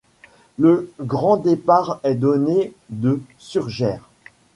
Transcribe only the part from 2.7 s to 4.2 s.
de Surgères.